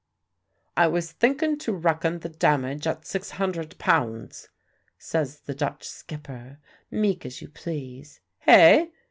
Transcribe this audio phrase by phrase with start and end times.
[0.75, 4.49] "I was thinkin' to reckon the damage at six hundred pounds,"
[4.97, 6.57] says the Dutch skipper,
[6.89, 8.19] meek as you please.
[8.39, 8.93] "Hey?"